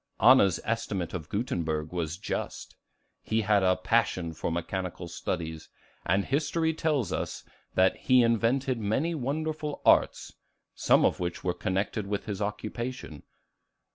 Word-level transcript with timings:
Anna's 0.19 0.59
estimate 0.63 1.13
of 1.13 1.29
Gutenberg 1.29 1.91
was 1.91 2.17
just. 2.17 2.75
He 3.21 3.41
had 3.41 3.61
a 3.61 3.75
passion 3.75 4.33
for 4.33 4.51
mechanical 4.51 5.07
studies; 5.07 5.69
and 6.03 6.25
history 6.25 6.73
tells 6.73 7.13
us 7.13 7.43
that 7.75 7.97
"he 7.97 8.23
invented 8.23 8.79
many 8.79 9.13
wonderful 9.13 9.79
arts," 9.85 10.33
some 10.73 11.05
of 11.05 11.19
which 11.19 11.43
were 11.43 11.53
connected 11.53 12.07
with 12.07 12.25
his 12.25 12.41
occupation. 12.41 13.21